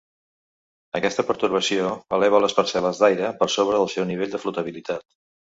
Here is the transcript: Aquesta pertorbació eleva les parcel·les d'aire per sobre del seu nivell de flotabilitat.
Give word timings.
Aquesta 0.99 1.25
pertorbació 1.27 1.91
eleva 2.19 2.41
les 2.45 2.57
parcel·les 2.61 3.03
d'aire 3.05 3.29
per 3.43 3.49
sobre 3.59 3.83
del 3.83 3.93
seu 3.97 4.11
nivell 4.15 4.35
de 4.37 4.45
flotabilitat. 4.47 5.07